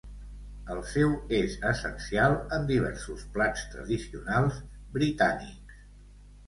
[0.75, 4.61] El sèu és essencial en diversos plats tradicionals
[4.99, 5.83] britànics.